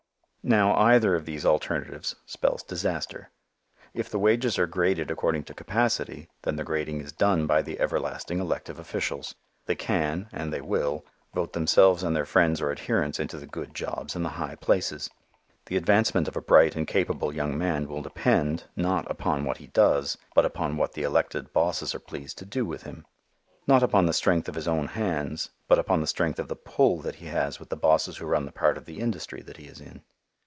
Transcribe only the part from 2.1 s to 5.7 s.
spells disaster. If the wages are graded according to